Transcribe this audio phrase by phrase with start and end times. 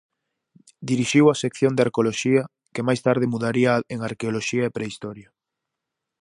[0.89, 5.29] Dirixiu a sección de Arqueoloxía, que máis tarde mudaría en Arqueoloxía e Prehistoria.